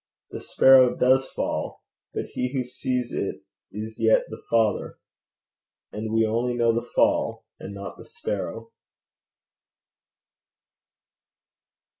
The 0.31 0.39
sparrow 0.41 0.95
does 0.95 1.29
fall 1.29 1.83
but 2.11 2.25
he 2.33 2.53
who 2.53 2.63
sees 2.63 3.13
it 3.13 3.43
is 3.71 3.99
yet 3.99 4.23
the 4.29 4.41
Father. 4.49 4.97
And 5.91 6.11
we 6.11 6.21
know 6.23 6.39
only 6.39 6.57
the 6.57 6.81
fall, 6.81 7.45
and 7.59 7.71
not 7.71 7.97
the 7.99 8.05
sparrow. 8.05 8.71